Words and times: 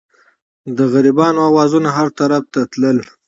د 0.77 0.79
غریبانو 0.93 1.39
اوازونه 1.49 1.89
هر 1.97 2.07
طرف 2.19 2.43
ته 2.53 2.61
تلل. 2.71 2.97